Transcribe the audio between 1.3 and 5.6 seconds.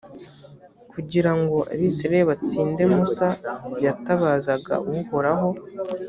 ngo abisirayeli batsinde musa yatabazaga uhoraho